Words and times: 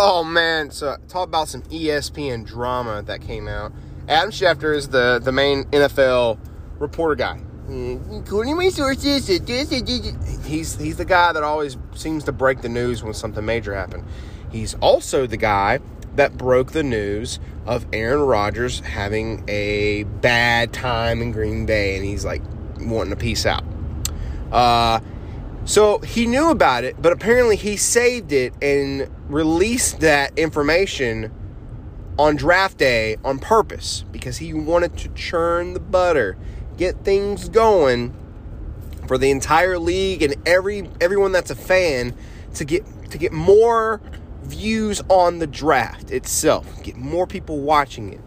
Oh 0.00 0.22
man, 0.22 0.70
so 0.70 0.96
talk 1.08 1.26
about 1.26 1.48
some 1.48 1.62
ESPN 1.62 2.46
drama 2.46 3.02
that 3.06 3.20
came 3.20 3.48
out. 3.48 3.72
Adam 4.06 4.30
Schefter 4.30 4.72
is 4.76 4.90
the 4.90 5.20
the 5.20 5.32
main 5.32 5.64
NFL 5.64 6.38
reporter 6.78 7.16
guy. 7.16 7.40
To 7.66 8.54
my 8.54 8.68
sources, 8.68 9.26
he's 9.26 10.76
he's 10.76 10.96
the 10.96 11.04
guy 11.04 11.32
that 11.32 11.42
always 11.42 11.76
seems 11.96 12.22
to 12.24 12.32
break 12.32 12.62
the 12.62 12.68
news 12.68 13.02
when 13.02 13.12
something 13.12 13.44
major 13.44 13.74
happened. 13.74 14.04
He's 14.52 14.74
also 14.74 15.26
the 15.26 15.36
guy 15.36 15.80
that 16.14 16.36
broke 16.38 16.70
the 16.70 16.84
news 16.84 17.40
of 17.66 17.84
Aaron 17.92 18.20
Rodgers 18.20 18.78
having 18.78 19.44
a 19.48 20.04
bad 20.04 20.72
time 20.72 21.20
in 21.20 21.32
Green 21.32 21.66
Bay, 21.66 21.96
and 21.96 22.04
he's 22.04 22.24
like 22.24 22.42
wanting 22.78 23.10
to 23.10 23.16
peace 23.16 23.44
out. 23.44 23.64
Uh, 24.52 25.00
so 25.68 25.98
he 25.98 26.24
knew 26.24 26.48
about 26.48 26.84
it, 26.84 26.96
but 27.00 27.12
apparently 27.12 27.54
he 27.54 27.76
saved 27.76 28.32
it 28.32 28.54
and 28.62 29.06
released 29.28 30.00
that 30.00 30.38
information 30.38 31.30
on 32.18 32.36
draft 32.36 32.78
day 32.78 33.18
on 33.22 33.38
purpose 33.38 34.02
because 34.10 34.38
he 34.38 34.54
wanted 34.54 34.96
to 34.96 35.10
churn 35.10 35.74
the 35.74 35.80
butter, 35.80 36.38
get 36.78 37.04
things 37.04 37.50
going 37.50 38.16
for 39.06 39.18
the 39.18 39.30
entire 39.30 39.78
league 39.78 40.22
and 40.22 40.36
every 40.46 40.88
everyone 41.02 41.32
that's 41.32 41.50
a 41.50 41.54
fan 41.54 42.14
to 42.54 42.64
get 42.64 42.82
to 43.10 43.18
get 43.18 43.30
more 43.30 44.00
views 44.44 45.02
on 45.10 45.38
the 45.38 45.46
draft 45.46 46.10
itself, 46.10 46.82
get 46.82 46.96
more 46.96 47.26
people 47.26 47.60
watching 47.60 48.10
it. 48.14 48.20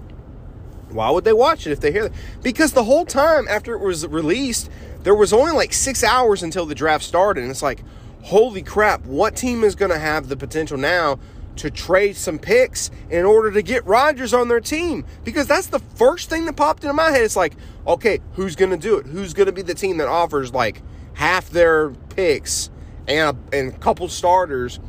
Why 0.90 1.10
would 1.10 1.24
they 1.24 1.34
watch 1.34 1.66
it 1.66 1.72
if 1.72 1.80
they 1.80 1.92
hear 1.92 2.10
that? 2.10 2.18
Because 2.44 2.74
the 2.74 2.84
whole 2.84 3.06
time 3.06 3.48
after 3.48 3.74
it 3.74 3.80
was 3.80 4.06
released, 4.06 4.70
there 5.04 5.16
was 5.16 5.34
only 5.34 5.52
like 5.52 5.74
six 5.74 6.04
hours 6.04 6.44
until 6.44 6.66
the 6.66 6.76
draft 6.76 7.04
started. 7.04 7.42
And 7.42 7.52
it's 7.52 7.64
like, 7.64 7.84
holy 8.22 8.62
crap, 8.62 9.06
what 9.06 9.36
team 9.36 9.64
is 9.64 9.76
going 9.76 9.92
to 9.92 10.00
have 10.00 10.30
the 10.30 10.38
potential 10.38 10.78
now 10.78 11.20
to 11.58 11.70
trade 11.70 12.16
some 12.16 12.40
picks 12.40 12.92
in 13.10 13.26
order 13.26 13.52
to 13.52 13.62
get 13.62 13.86
Rodgers 13.86 14.34
on 14.34 14.48
their 14.48 14.60
team? 14.60 15.06
Because 15.24 15.48
that's 15.48 15.68
the 15.68 15.80
first 15.80 16.30
thing 16.30 16.46
that 16.46 16.56
popped 16.56 16.84
into 16.84 16.94
my 16.94 17.12
head. 17.12 17.24
It's 17.24 17.36
like, 17.36 17.54
okay, 17.86 18.20
who's 18.34 18.56
going 18.56 18.72
to 18.72 18.78
do 18.78 18.98
it? 18.98 19.06
Who's 19.06 19.34
going 19.34 19.48
to 19.48 19.52
be 19.52 19.62
the 19.62 19.74
team 19.74 19.98
that 19.98 20.08
offers 20.08 20.54
like 20.54 20.82
half 21.14 21.50
their 21.50 21.90
picks 22.16 22.70
and 23.08 23.38
a, 23.38 23.58
and 23.58 23.74
a 23.74 23.78
couple 23.78 24.08
starters 24.08 24.80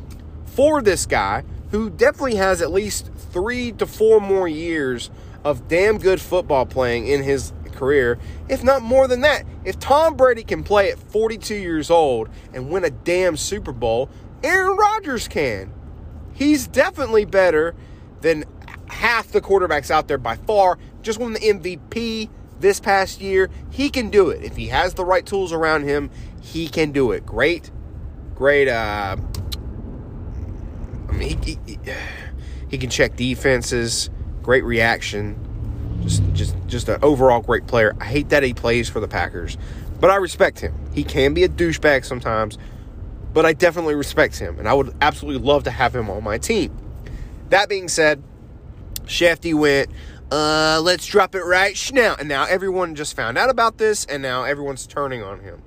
for 0.45 0.81
this 0.81 1.05
guy 1.05 1.43
who 1.71 1.89
definitely 1.89 2.35
has 2.35 2.61
at 2.61 2.71
least 2.71 3.09
three 3.15 3.71
to 3.71 3.85
four 3.87 4.21
more 4.21 4.47
years 4.47 5.09
of 5.43 5.67
damn 5.67 5.97
good 5.97 6.21
football 6.21 6.65
playing 6.65 7.07
in 7.07 7.23
his 7.23 7.51
career, 7.73 8.19
if 8.47 8.63
not 8.63 8.81
more 8.81 9.07
than 9.07 9.21
that. 9.21 9.43
If 9.65 9.79
Tom 9.79 10.15
Brady 10.15 10.43
can 10.43 10.63
play 10.63 10.91
at 10.91 10.99
42 10.99 11.55
years 11.55 11.89
old 11.89 12.29
and 12.53 12.69
win 12.69 12.83
a 12.83 12.89
damn 12.89 13.37
Super 13.37 13.71
Bowl, 13.71 14.09
Aaron 14.43 14.75
Rodgers 14.75 15.27
can. 15.27 15.71
He's 16.33 16.67
definitely 16.67 17.25
better 17.25 17.75
than 18.21 18.43
half 18.87 19.27
the 19.31 19.41
quarterbacks 19.41 19.89
out 19.89 20.07
there 20.07 20.17
by 20.17 20.35
far. 20.35 20.77
Just 21.01 21.19
won 21.19 21.33
the 21.33 21.39
MVP 21.39 22.29
this 22.59 22.79
past 22.79 23.21
year. 23.21 23.49
He 23.69 23.89
can 23.89 24.09
do 24.09 24.29
it. 24.29 24.43
If 24.43 24.55
he 24.55 24.67
has 24.67 24.95
the 24.95 25.05
right 25.05 25.25
tools 25.25 25.53
around 25.53 25.83
him, 25.83 26.09
he 26.41 26.67
can 26.67 26.91
do 26.91 27.11
it. 27.11 27.25
Great, 27.25 27.71
great. 28.35 28.67
Uh, 28.67 29.17
I 31.09 31.11
mean, 31.13 31.41
he, 31.41 31.57
he, 31.65 31.79
he 32.69 32.77
can 32.77 32.89
check 32.89 33.15
defenses. 33.15 34.09
Great 34.41 34.63
reaction. 34.63 35.52
Just, 36.03 36.33
just, 36.33 36.55
just 36.67 36.89
an 36.89 36.99
overall 37.01 37.41
great 37.41 37.65
player. 37.65 37.95
I 37.99 38.05
hate 38.05 38.29
that 38.29 38.43
he 38.43 38.53
plays 38.53 38.89
for 38.89 38.99
the 38.99 39.07
Packers, 39.07 39.57
but 39.99 40.09
I 40.09 40.17
respect 40.17 40.59
him. 40.59 40.73
He 40.93 41.03
can 41.03 41.33
be 41.33 41.43
a 41.43 41.49
douchebag 41.49 42.05
sometimes, 42.05 42.57
but 43.33 43.45
I 43.45 43.53
definitely 43.53 43.95
respect 43.95 44.37
him, 44.37 44.59
and 44.59 44.67
I 44.67 44.73
would 44.73 44.93
absolutely 45.01 45.41
love 45.45 45.63
to 45.63 45.71
have 45.71 45.95
him 45.95 46.09
on 46.09 46.23
my 46.23 46.37
team. 46.37 46.77
That 47.49 47.69
being 47.69 47.87
said, 47.87 48.21
Shefty 49.05 49.53
went, 49.53 49.89
uh, 50.31 50.81
let's 50.83 51.05
drop 51.05 51.35
it 51.35 51.43
right 51.43 51.77
now. 51.93 52.15
And 52.17 52.27
now 52.27 52.45
everyone 52.45 52.95
just 52.95 53.15
found 53.15 53.37
out 53.37 53.49
about 53.49 53.77
this, 53.77 54.05
and 54.05 54.21
now 54.23 54.43
everyone's 54.43 54.87
turning 54.87 55.21
on 55.21 55.39
him. 55.39 55.61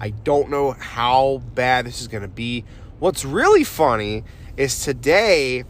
I 0.00 0.10
don't 0.10 0.50
know 0.50 0.72
how 0.72 1.42
bad 1.54 1.86
this 1.86 2.00
is 2.00 2.08
going 2.08 2.22
to 2.22 2.28
be. 2.28 2.64
What's 2.98 3.24
really 3.24 3.64
funny 3.64 4.24
is 4.56 4.84
today, 4.84 5.64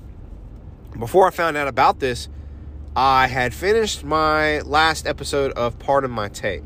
before 0.99 1.27
I 1.27 1.31
found 1.31 1.57
out 1.57 1.69
about 1.69 2.01
this, 2.01 2.29
I 2.95 3.27
had 3.27 3.55
finished 3.55 4.05
my 4.05 4.61
last 4.61 5.07
episode 5.07 5.53
of 5.53 5.79
Pardon 5.79 6.11
My 6.11 6.29
Take. 6.29 6.65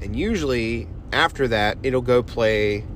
And 0.00 0.16
usually 0.16 0.88
after 1.12 1.46
that, 1.48 1.76
it'll 1.82 2.00
go 2.00 2.22
play 2.22 2.86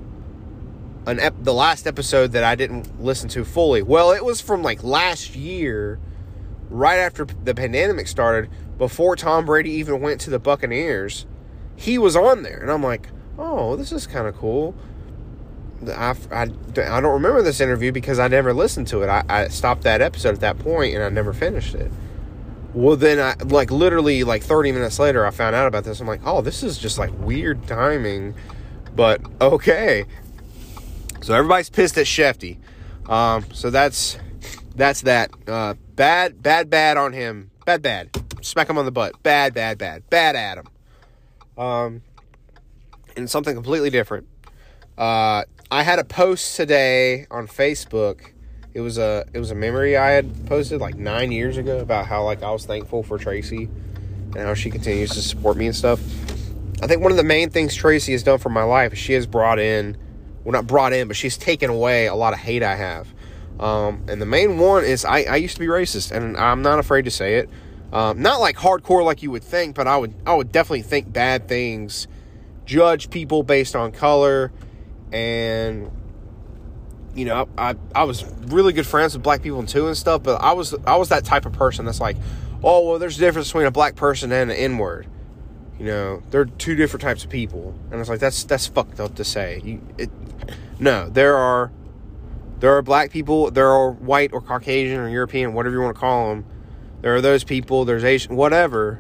an 1.07 1.21
ep- 1.21 1.35
the 1.39 1.53
last 1.53 1.87
episode 1.87 2.33
that 2.33 2.43
I 2.43 2.55
didn't 2.55 3.03
listen 3.03 3.29
to 3.31 3.45
fully. 3.45 3.83
Well, 3.83 4.13
it 4.13 4.25
was 4.25 4.41
from 4.41 4.63
like 4.63 4.83
last 4.83 5.37
year, 5.37 6.01
right 6.71 6.97
after 6.97 7.27
the 7.27 7.55
pandemic 7.55 8.09
started, 8.09 8.51
before 8.79 9.15
Tom 9.15 9.45
Brady 9.45 9.73
even 9.73 10.01
went 10.01 10.19
to 10.23 10.31
the 10.31 10.39
Buccaneers. 10.39 11.27
He 11.77 11.99
was 11.99 12.17
on 12.17 12.43
there, 12.43 12.61
and 12.61 12.71
I'm 12.71 12.83
like, 12.83 13.11
oh, 13.39 13.77
this 13.77 13.93
is 13.93 14.07
kind 14.07 14.27
of 14.27 14.35
cool. 14.37 14.75
I, 15.87 16.17
I, 16.33 16.43
I 16.43 16.47
don't 16.75 17.05
remember 17.05 17.43
this 17.43 17.61
interview 17.61 17.93
because 17.93 18.19
I 18.19 18.29
never 18.29 18.55
listened 18.55 18.87
to 18.89 19.03
it. 19.03 19.09
I, 19.11 19.23
I 19.29 19.49
stopped 19.49 19.83
that 19.83 20.01
episode 20.01 20.33
at 20.33 20.41
that 20.41 20.59
point 20.59 20.95
and 20.95 21.05
I 21.05 21.11
never 21.11 21.35
finished 21.35 21.75
it. 21.75 21.93
Well, 22.77 22.95
then 22.95 23.19
I 23.19 23.43
like 23.45 23.71
literally 23.71 24.23
like 24.23 24.43
30 24.43 24.71
minutes 24.71 24.99
later, 24.99 25.25
I 25.25 25.31
found 25.31 25.57
out 25.57 25.67
about 25.67 25.85
this. 25.85 25.99
I'm 25.99 26.07
like, 26.07 26.21
oh, 26.27 26.43
this 26.43 26.63
is 26.63 26.77
just 26.77 26.99
like 26.99 27.11
weird 27.21 27.67
timing, 27.67 28.35
but 28.95 29.23
okay. 29.41 30.05
So 31.23 31.33
everybody's 31.33 31.71
pissed 31.71 31.97
at 31.97 32.05
Shefty. 32.05 32.59
Um, 33.09 33.47
so 33.55 33.71
that's 33.71 34.19
that's 34.75 35.01
that. 35.03 35.31
Uh, 35.49 35.73
bad, 35.95 36.43
bad, 36.43 36.69
bad 36.69 36.99
on 36.99 37.15
him. 37.15 37.51
Bad, 37.65 37.81
bad. 37.81 38.11
Smack 38.43 38.69
him 38.69 38.77
on 38.77 38.85
the 38.85 38.93
butt. 38.93 39.23
Bad, 39.23 39.55
bad, 39.55 39.79
bad. 39.79 40.11
Bad 40.11 40.37
Adam. 40.37 40.67
Um, 41.57 42.03
and 43.17 43.31
something 43.31 43.55
completely 43.55 43.89
different. 43.89 44.29
Uh, 44.99 45.45
I 45.71 45.83
had 45.83 45.99
a 45.99 46.05
post 46.05 46.57
today 46.57 47.27
on 47.31 47.49
Facebook. 47.49 48.33
It 48.77 48.83
was 48.83 48.99
a 48.99 49.25
it 49.33 49.39
was 49.39 49.51
a 49.51 49.55
memory 49.55 49.97
I 49.97 50.11
had 50.11 50.45
posted 50.45 50.83
like 50.83 50.97
nine 50.97 51.33
years 51.33 51.57
ago 51.57 51.79
about 51.79 52.05
how 52.05 52.25
like 52.25 52.43
I 52.43 52.51
was 52.51 52.67
thankful 52.67 53.03
for 53.03 53.17
Tracie 53.17 53.71
and 54.35 54.37
how 54.37 54.53
she 54.53 54.71
continues 54.71 55.13
to 55.13 55.23
support 55.23 55.57
me 55.57 55.65
and 55.65 55.75
stuff. 55.75 55.99
I 56.83 56.87
think 56.87 57.01
one 57.01 57.11
of 57.11 57.17
the 57.17 57.25
main 57.25 57.49
things 57.49 57.75
Tracie 57.75 58.13
has 58.13 58.23
done 58.23 58.39
for 58.39 58.51
my 58.51 58.65
life 58.65 58.93
is 58.93 58.99
she 58.99 59.15
has 59.15 59.27
brought 59.27 59.59
in, 59.59 59.97
well 60.45 60.53
not 60.53 60.67
brought 60.67 60.93
in, 60.93 61.09
but 61.09 61.17
she's 61.17 61.39
taken 61.39 61.71
away 61.71 62.07
a 62.07 62.15
lot 62.15 62.35
of 62.35 62.39
hate 62.39 62.63
I 62.63 62.77
have. 62.77 63.09
Um, 63.59 64.05
and 64.09 64.21
the 64.21 64.27
main 64.27 64.59
one 64.59 64.85
is 64.85 65.07
I, 65.07 65.23
I 65.23 65.37
used 65.37 65.55
to 65.55 65.61
be 65.61 65.69
racist, 65.69 66.13
and 66.13 66.37
I'm 66.37 66.61
not 66.61 66.79
afraid 66.79 67.07
to 67.07 67.11
say 67.11 67.37
it. 67.37 67.49
Um, 67.95 68.21
not 68.21 68.41
like 68.41 68.57
hardcore 68.57 69.03
like 69.03 69.23
you 69.23 69.31
would 69.31 69.43
think, 69.43 69.75
but 69.75 69.87
I 69.87 69.97
would 69.97 70.13
I 70.27 70.35
would 70.35 70.53
definitely 70.53 70.83
think 70.83 71.11
bad 71.11 71.49
things, 71.49 72.09
judge 72.67 73.09
people 73.09 73.43
based 73.43 73.75
on 73.75 73.91
color, 73.91 74.53
and 75.13 75.91
you 77.17 77.25
know 77.25 77.49
I 77.59 77.75
I 77.95 78.05
was 78.05 78.25
really 78.47 78.73
good 78.73 78.87
friends 78.87 79.15
with 79.15 79.23
black 79.23 79.43
people 79.43 79.65
too 79.65 79.87
and 79.87 79.97
stuff. 79.97 80.23
But 80.23 80.41
I 80.41 80.53
was 80.53 80.75
I 80.87 80.97
was 80.97 81.09
that 81.09 81.25
type 81.25 81.47
of 81.47 81.53
person 81.53 81.85
that's 81.85 82.01
like, 82.01 82.17
oh 82.63 82.89
well, 82.89 82.99
there's 82.99 83.17
a 83.17 83.21
difference 83.21 83.49
between 83.49 83.67
a 83.67 83.71
black 83.71 83.97
person 83.97 84.31
and 84.33 84.51
an 84.51 84.57
N 84.57 84.79
word. 84.79 85.07
You 85.79 85.87
know, 85.87 86.23
they're 86.31 86.47
two 86.47 86.75
different 86.75 87.03
types 87.03 87.25
of 87.25 87.31
people, 87.31 87.79
and 87.91 88.01
it's 88.01 88.09
like 88.09 88.21
that's 88.21 88.45
that's 88.45 88.67
fucked 88.67 89.01
up 89.01 89.15
to 89.17 89.25
say. 89.25 89.61
You, 89.65 89.81
it, 89.99 90.11
no, 90.79 91.09
there 91.09 91.37
are 91.37 91.71
there 92.59 92.75
are 92.77 92.83
black 92.83 93.11
people, 93.11 93.51
there 93.51 93.69
are 93.69 93.91
white 93.91 94.33
or 94.33 94.41
Caucasian 94.41 94.99
or 94.99 95.09
European, 95.09 95.53
whatever 95.53 95.77
you 95.77 95.83
want 95.83 95.95
to 95.95 96.01
call 96.01 96.31
them. 96.31 96.47
There 97.03 97.15
are 97.15 97.21
those 97.21 97.45
people. 97.45 97.85
There's 97.85 98.05
Asian, 98.05 98.35
whatever. 98.37 98.99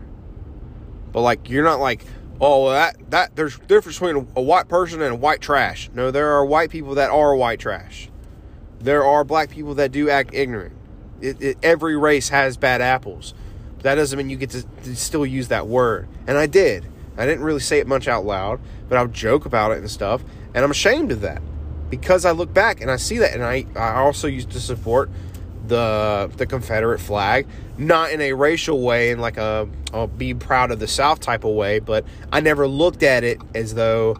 But 1.13 1.23
like, 1.23 1.49
you're 1.49 1.65
not 1.65 1.81
like, 1.81 2.05
oh, 2.41 2.71
that 2.71 3.11
that 3.11 3.37
there's 3.37 3.59
difference 3.61 3.99
between 3.99 4.29
a, 4.37 4.41
white 4.41 4.69
person 4.69 5.03
and 5.03 5.21
white 5.21 5.41
trash. 5.41 5.91
No, 5.95 6.11
there 6.11 6.33
are 6.33 6.45
white 6.45 6.71
people 6.71 6.95
that 6.97 7.11
are 7.11 7.35
white 7.35 7.61
trash. 7.61 8.09
There 8.81 9.05
are 9.05 9.25
black 9.25 9.51
people 9.51 9.75
that 9.75 9.93
do 9.93 10.11
act 10.11 10.35
ignorant. 10.35 10.75
It, 11.21 11.41
it, 11.41 11.59
every 11.63 11.97
race 11.97 12.29
has 12.29 12.57
bad 12.57 12.81
apples. 12.83 13.35
That 13.81 13.95
doesn't 13.95 14.17
mean 14.17 14.31
you 14.31 14.37
get 14.37 14.51
to, 14.51 14.63
to 14.85 14.97
still 14.97 15.25
use 15.25 15.49
that 15.49 15.67
word. 15.67 16.09
And 16.27 16.37
I 16.37 16.47
did. 16.47 16.87
I 17.17 17.25
didn't 17.25 17.45
really 17.45 17.61
say 17.61 17.79
it 17.79 17.87
much 17.87 18.09
out 18.09 18.27
loud, 18.27 18.61
but 18.89 18.99
I 18.99 19.03
would 19.03 19.15
joke 19.15 19.47
about 19.47 19.73
it 19.73 19.79
and 19.79 19.91
stuff. 19.91 20.23
And 20.55 20.65
I'm 20.65 20.71
ashamed 20.71 21.13
of 21.13 21.23
that 21.23 21.41
because 21.89 22.25
I 22.25 22.33
look 22.33 22.53
back 22.53 22.81
and 22.81 22.91
I 22.91 22.97
see 22.97 23.19
that, 23.19 23.33
and 23.33 23.45
I, 23.45 23.65
I 23.75 23.95
also 23.95 24.27
used 24.27 24.51
to 24.51 24.61
support 24.61 25.11
the 25.69 26.31
the 26.37 26.47
Confederate 26.47 27.01
flag, 27.01 27.47
not 27.79 28.11
in 28.11 28.21
a 28.21 28.33
racial 28.33 28.83
way, 28.83 29.11
in 29.11 29.21
like 29.21 29.37
a 29.37 29.69
I'll 29.93 30.07
be 30.07 30.35
proud 30.35 30.71
of 30.71 30.79
the 30.79 30.89
South 30.89 31.21
type 31.21 31.45
of 31.45 31.55
way, 31.55 31.79
but 31.79 32.05
I 32.33 32.41
never 32.41 32.67
looked 32.67 33.03
at 33.03 33.25
it 33.25 33.41
as 33.55 33.75
though 33.75 34.17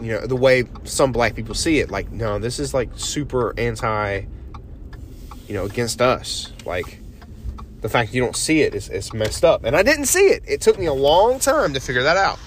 you 0.00 0.12
know 0.12 0.26
the 0.26 0.36
way 0.36 0.64
some 0.84 1.12
black 1.12 1.34
people 1.34 1.54
see 1.54 1.80
it. 1.80 1.90
Like, 1.90 2.10
no, 2.10 2.38
this 2.38 2.58
is 2.58 2.74
like 2.74 2.90
super 2.96 3.58
anti, 3.58 4.22
you 5.46 5.54
know, 5.54 5.64
against 5.64 6.00
us. 6.00 6.52
Like 6.64 7.00
the 7.80 7.88
fact 7.88 8.14
you 8.14 8.20
don't 8.22 8.36
see 8.36 8.62
it 8.62 8.74
is, 8.74 8.88
is 8.88 9.12
messed 9.12 9.44
up, 9.44 9.64
and 9.64 9.76
I 9.76 9.82
didn't 9.82 10.06
see 10.06 10.26
it. 10.26 10.42
It 10.46 10.60
took 10.60 10.78
me 10.78 10.86
a 10.86 10.94
long 10.94 11.38
time 11.38 11.74
to 11.74 11.80
figure 11.80 12.02
that 12.02 12.16
out. 12.16 12.38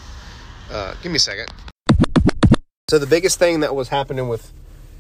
Uh, 0.71 0.95
give 1.01 1.11
me 1.11 1.17
a 1.17 1.19
second. 1.19 1.47
So 2.89 2.99
the 2.99 3.07
biggest 3.07 3.37
thing 3.37 3.59
that 3.61 3.75
was 3.75 3.89
happening 3.89 4.29
with 4.29 4.53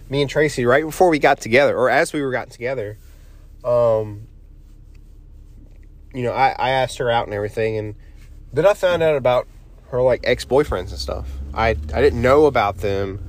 me 0.09 0.21
and 0.21 0.29
Tracie 0.29 0.65
right 0.65 0.83
before 0.83 1.09
we 1.09 1.19
got 1.19 1.39
together, 1.39 1.77
or 1.77 1.89
as 1.89 2.13
we 2.13 2.21
were 2.21 2.31
gotten 2.31 2.51
together. 2.51 2.97
Um, 3.67 4.27
you 6.13 6.23
know, 6.23 6.31
I, 6.31 6.55
I 6.57 6.69
asked 6.69 6.97
her 6.99 7.11
out 7.11 7.25
and 7.25 7.33
everything, 7.33 7.77
and 7.77 7.95
then 8.53 8.65
I 8.65 8.73
found 8.73 9.03
out 9.03 9.15
about 9.15 9.47
her 9.89 10.01
like 10.01 10.21
ex 10.23 10.45
boyfriends 10.45 10.89
and 10.89 10.99
stuff. 10.99 11.29
I 11.53 11.69
I 11.69 12.01
didn't 12.01 12.21
know 12.21 12.45
about 12.45 12.77
them 12.77 13.19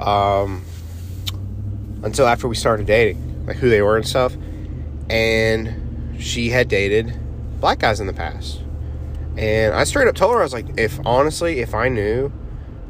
um, 0.00 0.64
until 2.02 2.26
after 2.26 2.48
we 2.48 2.54
started 2.54 2.86
dating, 2.86 3.46
like 3.46 3.56
who 3.56 3.68
they 3.68 3.82
were 3.82 3.96
and 3.96 4.06
stuff. 4.06 4.34
And 5.10 6.16
she 6.18 6.48
had 6.48 6.68
dated 6.68 7.12
black 7.60 7.80
guys 7.80 8.00
in 8.00 8.06
the 8.06 8.14
past, 8.14 8.62
and 9.36 9.74
I 9.74 9.84
straight 9.84 10.08
up 10.08 10.14
told 10.14 10.32
her 10.32 10.40
I 10.40 10.42
was 10.42 10.54
like, 10.54 10.78
if 10.78 10.98
honestly, 11.04 11.60
if 11.60 11.74
I 11.74 11.90
knew 11.90 12.32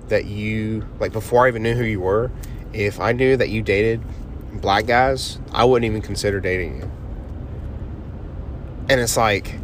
that 0.09 0.27
you 0.27 0.87
like 1.01 1.13
before 1.13 1.47
I 1.47 1.49
even 1.49 1.65
knew 1.65 1.75
who 1.75 1.85
you 1.85 2.01
were, 2.01 2.31
if 2.73 3.01
I 3.01 3.11
knew 3.11 3.37
that 3.37 3.49
you 3.49 3.61
dated 3.61 4.03
black 4.61 4.87
guys, 4.87 5.39
I 5.53 5.65
wouldn't 5.65 5.89
even 5.91 6.03
consider 6.03 6.41
dating 6.41 6.79
you. 6.79 6.91
And 8.89 9.01
it's 9.01 9.17
like, 9.17 9.55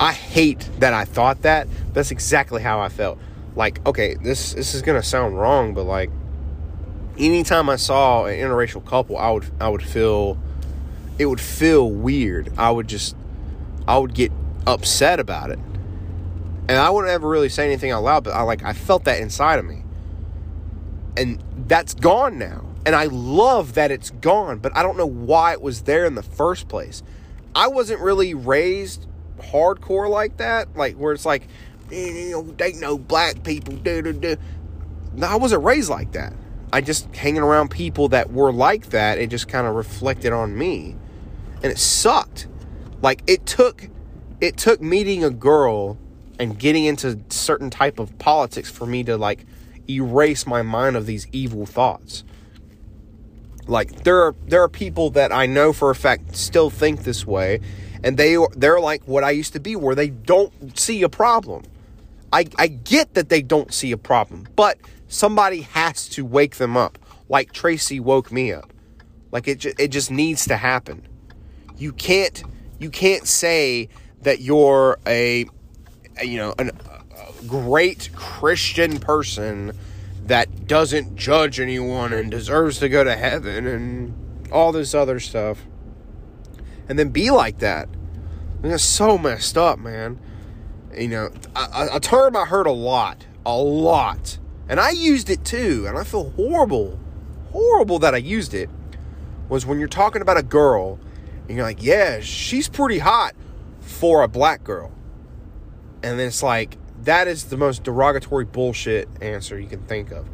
I 0.00 0.12
hate 0.12 0.68
that 0.78 0.92
I 0.94 1.04
thought 1.04 1.42
that. 1.42 1.68
That's 1.92 2.10
exactly 2.10 2.62
how 2.62 2.80
I 2.80 2.88
felt. 2.88 3.18
Like, 3.54 3.84
okay, 3.86 4.14
this 4.14 4.52
this 4.52 4.74
is 4.74 4.82
gonna 4.82 5.02
sound 5.02 5.38
wrong, 5.38 5.72
but 5.72 5.84
like, 5.84 6.10
anytime 7.18 7.70
I 7.70 7.76
saw 7.76 8.26
an 8.26 8.38
interracial 8.38 8.84
couple, 8.84 9.16
I 9.16 9.30
would 9.30 9.46
I 9.58 9.68
would 9.70 9.82
feel, 9.82 10.38
it 11.18 11.26
would 11.26 11.40
feel 11.40 11.90
weird. 11.90 12.52
I 12.58 12.70
would 12.70 12.88
just, 12.88 13.16
I 13.88 13.96
would 13.96 14.12
get 14.12 14.30
upset 14.66 15.20
about 15.20 15.50
it, 15.50 15.58
and 16.68 16.72
I 16.72 16.90
wouldn't 16.90 17.10
ever 17.10 17.26
really 17.26 17.48
say 17.48 17.64
anything 17.64 17.92
out 17.92 18.02
loud. 18.02 18.24
But 18.24 18.34
I 18.34 18.42
like 18.42 18.62
I 18.62 18.74
felt 18.74 19.04
that 19.04 19.20
inside 19.20 19.58
of 19.58 19.64
me, 19.64 19.82
and 21.16 21.42
that's 21.66 21.94
gone 21.94 22.38
now. 22.38 22.65
And 22.86 22.94
I 22.94 23.06
love 23.06 23.74
that 23.74 23.90
it's 23.90 24.10
gone, 24.10 24.60
but 24.60 24.74
I 24.76 24.84
don't 24.84 24.96
know 24.96 25.08
why 25.08 25.52
it 25.52 25.60
was 25.60 25.82
there 25.82 26.04
in 26.06 26.14
the 26.14 26.22
first 26.22 26.68
place. 26.68 27.02
I 27.52 27.66
wasn't 27.66 28.00
really 28.00 28.32
raised 28.32 29.08
hardcore 29.38 30.08
like 30.08 30.36
that, 30.36 30.76
like 30.76 30.94
where 30.94 31.12
it's 31.12 31.26
like, 31.26 31.48
eh, 31.90 32.30
know, 32.30 32.42
they 32.42 32.74
know 32.74 32.96
black 32.96 33.42
people. 33.42 33.74
Duh, 33.74 34.02
duh, 34.02 34.12
duh. 34.12 34.36
No, 35.14 35.26
I 35.26 35.34
wasn't 35.34 35.64
raised 35.64 35.90
like 35.90 36.12
that. 36.12 36.32
I 36.72 36.80
just 36.80 37.14
hanging 37.14 37.42
around 37.42 37.72
people 37.72 38.08
that 38.10 38.32
were 38.32 38.52
like 38.52 38.90
that. 38.90 39.18
It 39.18 39.30
just 39.30 39.48
kind 39.48 39.66
of 39.66 39.74
reflected 39.74 40.32
on 40.32 40.56
me, 40.56 40.94
and 41.62 41.72
it 41.72 41.78
sucked. 41.78 42.46
Like 43.02 43.22
it 43.26 43.46
took, 43.46 43.88
it 44.40 44.56
took 44.56 44.80
meeting 44.80 45.24
a 45.24 45.30
girl 45.30 45.98
and 46.38 46.56
getting 46.56 46.84
into 46.84 47.18
certain 47.30 47.70
type 47.70 47.98
of 47.98 48.16
politics 48.18 48.70
for 48.70 48.86
me 48.86 49.02
to 49.04 49.16
like 49.16 49.44
erase 49.88 50.46
my 50.46 50.62
mind 50.62 50.94
of 50.94 51.06
these 51.06 51.26
evil 51.32 51.66
thoughts. 51.66 52.22
Like 53.66 54.04
there 54.04 54.22
are 54.22 54.34
there 54.46 54.62
are 54.62 54.68
people 54.68 55.10
that 55.10 55.32
I 55.32 55.46
know 55.46 55.72
for 55.72 55.90
a 55.90 55.94
fact 55.94 56.36
still 56.36 56.70
think 56.70 57.02
this 57.02 57.26
way, 57.26 57.60
and 58.04 58.16
they 58.16 58.36
they're 58.56 58.80
like 58.80 59.04
what 59.04 59.24
I 59.24 59.30
used 59.30 59.52
to 59.54 59.60
be, 59.60 59.74
where 59.74 59.94
they 59.94 60.08
don't 60.08 60.78
see 60.78 61.02
a 61.02 61.08
problem. 61.08 61.64
I 62.32 62.46
I 62.58 62.68
get 62.68 63.14
that 63.14 63.28
they 63.28 63.42
don't 63.42 63.72
see 63.72 63.90
a 63.92 63.96
problem, 63.96 64.46
but 64.54 64.78
somebody 65.08 65.62
has 65.62 66.08
to 66.10 66.24
wake 66.24 66.56
them 66.56 66.76
up, 66.76 66.98
like 67.28 67.52
Tracie 67.52 68.00
woke 68.00 68.30
me 68.30 68.52
up. 68.52 68.72
Like 69.32 69.48
it 69.48 69.64
it 69.64 69.88
just 69.88 70.10
needs 70.10 70.46
to 70.46 70.56
happen. 70.56 71.06
You 71.76 71.92
can't 71.92 72.42
you 72.78 72.90
can't 72.90 73.26
say 73.26 73.88
that 74.22 74.40
you're 74.40 74.98
a, 75.06 75.46
a 76.20 76.24
you 76.24 76.38
know 76.38 76.54
an, 76.58 76.70
a 76.70 77.44
great 77.46 78.10
Christian 78.14 79.00
person 79.00 79.72
that 80.26 80.66
doesn't 80.66 81.16
judge 81.16 81.60
anyone 81.60 82.12
and 82.12 82.30
deserves 82.30 82.78
to 82.80 82.88
go 82.88 83.04
to 83.04 83.14
heaven 83.14 83.66
and 83.66 84.52
all 84.52 84.72
this 84.72 84.94
other 84.94 85.20
stuff. 85.20 85.64
And 86.88 86.98
then 86.98 87.10
be 87.10 87.30
like 87.30 87.58
that. 87.58 87.88
And 88.62 88.72
it's 88.72 88.84
so 88.84 89.18
messed 89.18 89.56
up, 89.56 89.78
man. 89.78 90.20
You 90.96 91.08
know, 91.08 91.30
a, 91.54 91.88
a 91.94 92.00
term 92.00 92.36
I 92.36 92.44
heard 92.44 92.66
a 92.66 92.72
lot, 92.72 93.26
a 93.44 93.56
lot. 93.56 94.38
And 94.68 94.80
I 94.80 94.90
used 94.90 95.30
it 95.30 95.44
too, 95.44 95.84
and 95.86 95.96
I 95.96 96.04
feel 96.04 96.30
horrible, 96.30 96.98
horrible 97.52 97.98
that 98.00 98.14
I 98.14 98.18
used 98.18 98.54
it. 98.54 98.68
Was 99.48 99.64
when 99.64 99.78
you're 99.78 99.88
talking 99.88 100.22
about 100.22 100.36
a 100.36 100.42
girl 100.42 100.98
and 101.46 101.56
you're 101.56 101.64
like, 101.64 101.82
yeah, 101.82 102.18
she's 102.20 102.68
pretty 102.68 102.98
hot 102.98 103.34
for 103.80 104.22
a 104.22 104.28
black 104.28 104.64
girl. 104.64 104.92
And 106.02 106.18
then 106.18 106.26
it's 106.26 106.42
like, 106.42 106.78
that 107.06 107.28
is 107.28 107.44
the 107.44 107.56
most 107.56 107.84
derogatory 107.84 108.44
bullshit 108.44 109.08
answer 109.20 109.58
you 109.58 109.68
can 109.68 109.82
think 109.86 110.10
of. 110.10 110.28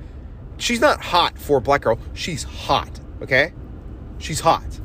She's 0.57 0.81
not 0.81 1.01
hot 1.01 1.39
for 1.39 1.59
a 1.59 1.61
black 1.61 1.83
girl. 1.83 1.99
She's 2.15 2.43
hot, 2.43 2.99
okay? 3.21 3.53
She's 4.19 4.41
hot. 4.41 4.81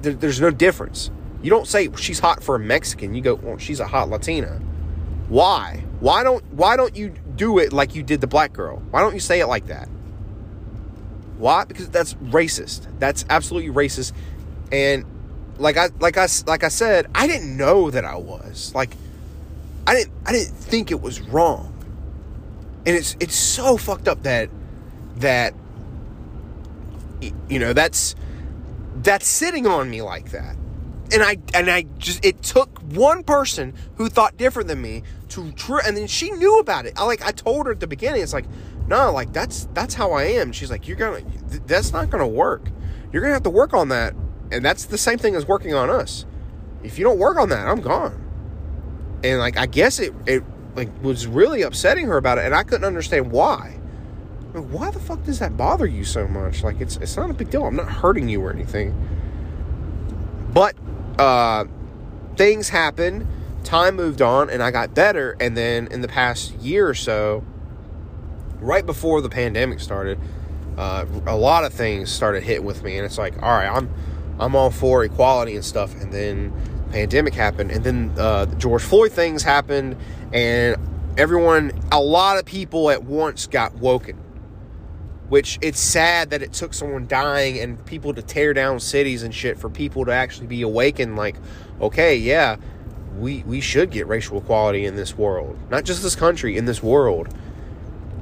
There, 0.00 0.14
there's 0.14 0.40
no 0.40 0.50
difference. 0.50 1.10
You 1.42 1.50
don't 1.50 1.66
say 1.66 1.88
she's 1.96 2.20
hot 2.20 2.42
for 2.42 2.54
a 2.54 2.58
Mexican. 2.58 3.14
You 3.14 3.20
go, 3.20 3.34
well, 3.34 3.58
she's 3.58 3.80
a 3.80 3.86
hot 3.86 4.08
Latina. 4.08 4.60
Why? 5.28 5.84
Why 6.00 6.22
don't 6.22 6.44
Why 6.52 6.76
don't 6.76 6.96
you 6.96 7.10
do 7.36 7.58
it 7.58 7.72
like 7.72 7.94
you 7.94 8.02
did 8.02 8.20
the 8.20 8.26
black 8.26 8.52
girl? 8.52 8.82
Why 8.90 9.00
don't 9.00 9.14
you 9.14 9.20
say 9.20 9.40
it 9.40 9.46
like 9.46 9.66
that? 9.66 9.88
Why? 11.36 11.64
Because 11.64 11.88
that's 11.90 12.14
racist. 12.14 12.86
That's 12.98 13.24
absolutely 13.28 13.70
racist. 13.70 14.12
And 14.70 15.04
like 15.58 15.76
I 15.76 15.88
like 15.98 16.16
I 16.16 16.28
like 16.46 16.64
I 16.64 16.68
said, 16.68 17.08
I 17.14 17.26
didn't 17.26 17.56
know 17.56 17.90
that 17.90 18.04
I 18.04 18.16
was 18.16 18.72
like 18.74 18.96
I 19.86 19.94
didn't 19.94 20.12
I 20.26 20.32
didn't 20.32 20.54
think 20.54 20.90
it 20.90 21.00
was 21.00 21.20
wrong. 21.20 21.68
And 22.86 22.96
it's 22.96 23.16
it's 23.20 23.34
so 23.34 23.76
fucked 23.76 24.08
up 24.08 24.22
that 24.22 24.50
that 25.16 25.54
you 27.48 27.58
know, 27.58 27.72
that's 27.72 28.14
that's 28.96 29.26
sitting 29.26 29.66
on 29.66 29.90
me 29.90 30.02
like 30.02 30.30
that. 30.30 30.56
And 31.12 31.22
I 31.22 31.38
and 31.54 31.70
I 31.70 31.82
just 31.98 32.24
it 32.24 32.42
took 32.42 32.78
one 32.80 33.22
person 33.22 33.74
who 33.96 34.08
thought 34.08 34.36
different 34.36 34.68
than 34.68 34.80
me 34.80 35.02
to 35.30 35.52
and 35.84 35.96
then 35.96 36.06
she 36.06 36.30
knew 36.30 36.58
about 36.58 36.86
it. 36.86 36.94
I 36.96 37.04
like 37.04 37.24
I 37.24 37.30
told 37.32 37.66
her 37.66 37.72
at 37.72 37.80
the 37.80 37.86
beginning 37.86 38.22
it's 38.22 38.32
like, 38.32 38.46
"No, 38.86 39.12
like 39.12 39.32
that's 39.32 39.68
that's 39.74 39.94
how 39.94 40.12
I 40.12 40.24
am." 40.24 40.52
She's 40.52 40.70
like, 40.70 40.88
"You're 40.88 40.96
going 40.96 41.30
to 41.50 41.60
that's 41.66 41.92
not 41.92 42.10
going 42.10 42.22
to 42.22 42.26
work. 42.26 42.68
You're 43.12 43.20
going 43.20 43.30
to 43.30 43.34
have 43.34 43.42
to 43.42 43.50
work 43.50 43.74
on 43.74 43.88
that." 43.88 44.14
And 44.50 44.64
that's 44.64 44.86
the 44.86 44.98
same 44.98 45.18
thing 45.18 45.34
as 45.34 45.46
working 45.46 45.74
on 45.74 45.90
us. 45.90 46.24
If 46.82 46.98
you 46.98 47.04
don't 47.04 47.18
work 47.18 47.36
on 47.36 47.50
that, 47.50 47.68
I'm 47.68 47.80
gone 47.80 48.31
and 49.22 49.38
like 49.38 49.56
I 49.56 49.66
guess 49.66 49.98
it 49.98 50.12
it 50.26 50.42
like 50.74 50.88
was 51.02 51.26
really 51.26 51.62
upsetting 51.62 52.06
her 52.06 52.16
about 52.16 52.38
it, 52.38 52.44
and 52.44 52.54
I 52.54 52.62
couldn't 52.62 52.84
understand 52.84 53.30
why. 53.30 53.78
Like, 54.54 54.64
why 54.64 54.90
the 54.90 55.00
fuck 55.00 55.24
does 55.24 55.38
that 55.38 55.56
bother 55.56 55.86
you 55.86 56.04
so 56.04 56.26
much? 56.26 56.62
Like 56.62 56.80
it's 56.80 56.96
it's 56.96 57.16
not 57.16 57.30
a 57.30 57.34
big 57.34 57.50
deal. 57.50 57.64
I'm 57.64 57.76
not 57.76 57.88
hurting 57.88 58.28
you 58.28 58.40
or 58.42 58.52
anything. 58.52 58.94
But 60.52 60.76
uh, 61.18 61.64
things 62.36 62.68
happened. 62.68 63.26
Time 63.64 63.96
moved 63.96 64.20
on, 64.20 64.50
and 64.50 64.62
I 64.62 64.70
got 64.70 64.94
better. 64.94 65.36
And 65.40 65.56
then 65.56 65.86
in 65.88 66.02
the 66.02 66.08
past 66.08 66.54
year 66.56 66.88
or 66.88 66.94
so, 66.94 67.44
right 68.60 68.84
before 68.84 69.20
the 69.20 69.30
pandemic 69.30 69.80
started, 69.80 70.18
uh, 70.76 71.06
a 71.26 71.36
lot 71.36 71.64
of 71.64 71.72
things 71.72 72.10
started 72.10 72.42
hitting 72.42 72.64
with 72.64 72.82
me, 72.82 72.96
and 72.96 73.06
it's 73.06 73.18
like, 73.18 73.34
all 73.42 73.50
right, 73.50 73.68
I'm 73.68 73.92
I'm 74.38 74.56
all 74.56 74.70
for 74.70 75.04
equality 75.04 75.54
and 75.54 75.64
stuff, 75.64 75.94
and 76.00 76.12
then 76.12 76.52
pandemic 76.90 77.34
happened, 77.34 77.70
and 77.70 77.84
then 77.84 78.12
uh, 78.18 78.44
the 78.44 78.56
George 78.56 78.82
Floyd 78.82 79.12
things 79.12 79.42
happened, 79.42 79.96
and 80.32 80.76
everyone, 81.16 81.72
a 81.90 82.00
lot 82.00 82.38
of 82.38 82.44
people 82.44 82.90
at 82.90 83.04
once 83.04 83.46
got 83.46 83.74
woken. 83.74 84.18
Which 85.28 85.58
it's 85.62 85.80
sad 85.80 86.28
that 86.30 86.42
it 86.42 86.52
took 86.52 86.74
someone 86.74 87.06
dying 87.06 87.58
and 87.58 87.82
people 87.86 88.12
to 88.12 88.20
tear 88.20 88.52
down 88.52 88.80
cities 88.80 89.22
and 89.22 89.34
shit 89.34 89.58
for 89.58 89.70
people 89.70 90.04
to 90.04 90.12
actually 90.12 90.46
be 90.46 90.60
awakened. 90.60 91.16
Like, 91.16 91.36
okay, 91.80 92.16
yeah, 92.16 92.56
we 93.16 93.42
we 93.44 93.62
should 93.62 93.90
get 93.90 94.06
racial 94.06 94.36
equality 94.36 94.84
in 94.84 94.94
this 94.94 95.16
world, 95.16 95.58
not 95.70 95.84
just 95.84 96.02
this 96.02 96.14
country, 96.14 96.58
in 96.58 96.66
this 96.66 96.82
world. 96.82 97.34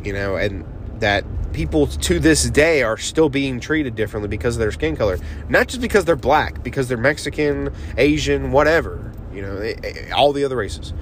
You 0.04 0.12
know, 0.12 0.36
and 0.36 0.64
that 1.00 1.24
people 1.52 1.86
to 1.86 2.18
this 2.18 2.48
day 2.50 2.82
are 2.82 2.96
still 2.96 3.28
being 3.28 3.60
treated 3.60 3.94
differently 3.94 4.28
because 4.28 4.56
of 4.56 4.60
their 4.60 4.72
skin 4.72 4.96
color. 4.96 5.18
Not 5.48 5.68
just 5.68 5.80
because 5.80 6.04
they're 6.04 6.16
black, 6.16 6.62
because 6.62 6.88
they're 6.88 6.98
Mexican, 6.98 7.72
Asian, 7.96 8.52
whatever. 8.52 9.12
You 9.32 9.42
know, 9.42 9.56
eh, 9.58 9.74
eh, 9.82 10.10
all 10.10 10.32
the 10.32 10.44
other 10.44 10.56
races. 10.56 10.92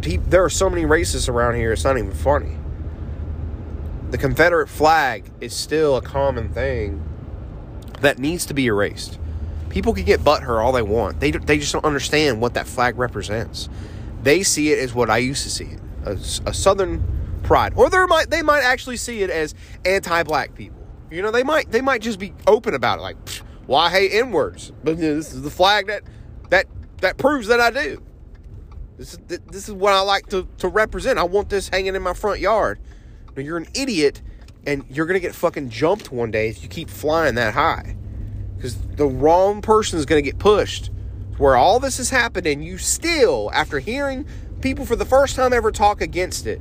There 0.00 0.44
are 0.44 0.50
so 0.50 0.68
many 0.68 0.84
races 0.84 1.28
around 1.28 1.54
here, 1.54 1.72
it's 1.72 1.84
not 1.84 1.96
even 1.96 2.12
funny. 2.12 2.58
The 4.10 4.18
Confederate 4.18 4.68
flag 4.68 5.30
is 5.40 5.54
still 5.54 5.96
a 5.96 6.02
common 6.02 6.50
thing 6.50 7.02
that 8.00 8.18
needs 8.18 8.44
to 8.46 8.54
be 8.54 8.66
erased. 8.66 9.18
People 9.70 9.94
can 9.94 10.04
get 10.04 10.20
butthurt 10.20 10.62
all 10.62 10.72
they 10.72 10.82
want. 10.82 11.20
They, 11.20 11.30
they 11.30 11.58
just 11.58 11.72
don't 11.72 11.84
understand 11.84 12.40
what 12.40 12.54
that 12.54 12.66
flag 12.66 12.98
represents. 12.98 13.68
They 14.22 14.42
see 14.42 14.72
it 14.72 14.78
as 14.78 14.94
what 14.94 15.10
I 15.10 15.18
used 15.18 15.42
to 15.44 15.50
see 15.50 15.64
it 15.64 15.80
a, 16.04 16.12
a 16.46 16.54
Southern 16.54 17.02
pride, 17.44 17.74
or 17.76 17.88
they 17.88 18.04
might 18.06 18.30
they 18.30 18.42
might 18.42 18.62
actually 18.62 18.96
see 18.96 19.22
it 19.22 19.30
as 19.30 19.54
anti-black 19.84 20.54
people. 20.54 20.86
You 21.10 21.22
know, 21.22 21.30
they 21.30 21.44
might 21.44 21.70
they 21.70 21.80
might 21.80 22.02
just 22.02 22.18
be 22.18 22.34
open 22.46 22.74
about 22.74 22.98
it, 22.98 23.02
like, 23.02 23.16
well, 23.66 23.78
I 23.78 23.90
hate 23.90 24.12
N 24.12 24.32
words, 24.32 24.72
but 24.82 24.98
this 24.98 25.32
is 25.32 25.42
the 25.42 25.50
flag 25.50 25.86
that 25.86 26.02
that 26.50 26.66
that 27.00 27.18
proves 27.18 27.46
that 27.46 27.60
I 27.60 27.70
do. 27.70 28.02
This 28.96 29.14
is 29.14 29.18
this 29.46 29.68
is 29.68 29.72
what 29.72 29.92
I 29.92 30.00
like 30.00 30.28
to 30.28 30.48
to 30.58 30.68
represent. 30.68 31.18
I 31.18 31.24
want 31.24 31.50
this 31.50 31.68
hanging 31.68 31.94
in 31.94 32.02
my 32.02 32.14
front 32.14 32.40
yard. 32.40 32.80
Now, 33.36 33.42
you're 33.42 33.56
an 33.56 33.68
idiot 33.74 34.22
and 34.66 34.84
you're 34.88 35.06
gonna 35.06 35.20
get 35.20 35.34
fucking 35.34 35.70
jumped 35.70 36.10
one 36.10 36.30
day 36.30 36.48
if 36.48 36.62
you 36.62 36.68
keep 36.68 36.88
flying 36.88 37.34
that 37.34 37.54
high. 37.54 37.96
Because 38.56 38.76
the 38.96 39.06
wrong 39.06 39.62
person 39.62 39.98
is 39.98 40.06
gonna 40.06 40.22
get 40.22 40.38
pushed. 40.38 40.90
Where 41.36 41.56
all 41.56 41.80
this 41.80 41.98
is 41.98 42.10
happening, 42.10 42.62
you 42.62 42.78
still, 42.78 43.50
after 43.52 43.80
hearing 43.80 44.24
people 44.60 44.86
for 44.86 44.94
the 44.94 45.04
first 45.04 45.34
time 45.34 45.52
ever 45.52 45.72
talk 45.72 46.00
against 46.00 46.46
it, 46.46 46.60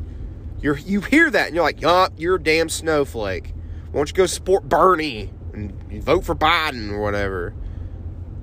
you're 0.64 0.78
you 0.78 1.02
hear 1.02 1.30
that 1.30 1.48
and 1.48 1.56
you're 1.56 1.64
like, 1.64 1.82
yup, 1.82 2.14
you're 2.18 2.36
a 2.36 2.42
damn 2.42 2.70
snowflake. 2.70 3.54
Why 3.92 4.00
don't 4.00 4.10
you 4.10 4.16
go 4.16 4.26
support 4.26 4.68
Bernie 4.68 5.30
and 5.54 5.74
vote 6.02 6.24
for 6.24 6.34
Biden 6.34 6.90
or 6.90 7.00
whatever? 7.00 7.54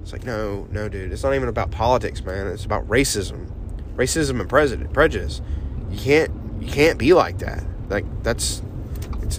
It's 0.02 0.12
like, 0.12 0.24
no, 0.24 0.68
no, 0.70 0.88
dude. 0.88 1.12
It's 1.12 1.24
not 1.24 1.34
even 1.34 1.48
about 1.48 1.70
politics, 1.70 2.22
man. 2.22 2.46
It's 2.46 2.64
about 2.64 2.86
racism, 2.88 3.50
racism 3.96 4.38
and 4.38 4.48
president 4.48 4.92
prejudice. 4.92 5.40
You 5.90 5.98
can't, 5.98 6.30
you 6.60 6.70
can't 6.70 6.98
be 6.98 7.14
like 7.14 7.38
that. 7.38 7.64
Like 7.88 8.04
that's, 8.22 8.62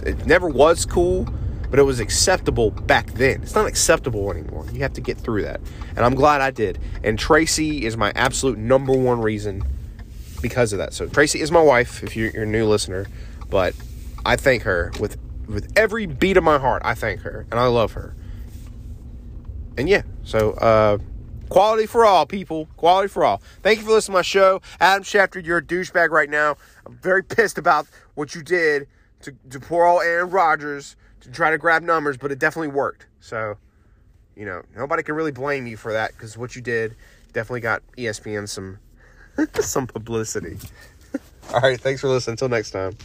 it 0.04 0.26
never 0.26 0.48
was 0.48 0.84
cool, 0.84 1.28
but 1.70 1.78
it 1.78 1.84
was 1.84 2.00
acceptable 2.00 2.72
back 2.72 3.12
then. 3.12 3.42
It's 3.42 3.54
not 3.54 3.66
acceptable 3.66 4.30
anymore. 4.30 4.66
You 4.72 4.80
have 4.80 4.92
to 4.94 5.00
get 5.00 5.18
through 5.18 5.42
that, 5.42 5.60
and 5.96 6.00
I'm 6.00 6.14
glad 6.14 6.40
I 6.40 6.50
did. 6.50 6.78
And 7.04 7.18
Tracie 7.18 7.84
is 7.86 7.96
my 7.96 8.12
absolute 8.16 8.58
number 8.58 8.92
one 8.92 9.20
reason 9.20 9.62
because 10.42 10.72
of 10.72 10.78
that. 10.78 10.92
So 10.92 11.06
Tracie 11.06 11.40
is 11.40 11.50
my 11.50 11.62
wife. 11.62 12.02
If 12.02 12.16
you're, 12.16 12.30
you're 12.30 12.42
a 12.42 12.46
new 12.46 12.66
listener, 12.66 13.06
but 13.48 13.74
I 14.26 14.36
thank 14.36 14.62
her 14.62 14.92
with 15.00 15.16
with 15.46 15.72
every 15.76 16.06
beat 16.06 16.36
of 16.36 16.44
my 16.44 16.58
heart. 16.58 16.82
I 16.84 16.94
thank 16.94 17.20
her, 17.20 17.46
and 17.50 17.58
I 17.58 17.66
love 17.66 17.92
her 17.92 18.14
and 19.76 19.88
yeah, 19.88 20.02
so 20.24 20.52
uh, 20.52 20.98
quality 21.48 21.86
for 21.86 22.04
all, 22.04 22.26
people. 22.26 22.66
Quality 22.76 23.08
for 23.08 23.24
all. 23.24 23.42
Thank 23.62 23.78
you 23.78 23.84
for 23.84 23.92
listening 23.92 24.14
to 24.14 24.18
my 24.18 24.22
show. 24.22 24.60
Adam 24.80 25.02
Schefter, 25.02 25.44
you're 25.44 25.58
a 25.58 25.62
douchebag 25.62 26.10
right 26.10 26.30
now. 26.30 26.56
I'm 26.86 26.96
very 26.96 27.22
pissed 27.22 27.58
about 27.58 27.86
what 28.14 28.34
you 28.34 28.42
did 28.42 28.88
to, 29.22 29.34
to 29.50 29.60
poor 29.60 29.86
old 29.86 30.02
Aaron 30.02 30.30
Rodgers 30.30 30.96
to 31.20 31.30
try 31.30 31.50
to 31.50 31.58
grab 31.58 31.82
numbers, 31.82 32.16
but 32.16 32.32
it 32.32 32.38
definitely 32.38 32.68
worked. 32.68 33.06
So, 33.20 33.56
you 34.36 34.44
know, 34.44 34.62
nobody 34.76 35.02
can 35.02 35.14
really 35.14 35.32
blame 35.32 35.66
you 35.66 35.76
for 35.76 35.92
that 35.92 36.12
because 36.12 36.36
what 36.36 36.56
you 36.56 36.62
did 36.62 36.96
definitely 37.32 37.60
got 37.60 37.82
ESPN 37.96 38.48
some 38.48 38.78
some 39.60 39.86
publicity. 39.86 40.58
all 41.52 41.60
right, 41.60 41.80
thanks 41.80 42.00
for 42.00 42.08
listening. 42.08 42.34
Until 42.34 42.48
next 42.48 42.70
time. 42.70 42.96